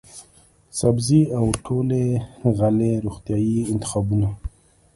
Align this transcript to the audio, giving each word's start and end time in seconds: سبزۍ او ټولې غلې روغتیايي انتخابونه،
سبزۍ 0.79 1.21
او 1.37 1.45
ټولې 1.65 2.05
غلې 2.57 2.91
روغتیايي 3.05 3.59
انتخابونه، 3.73 4.27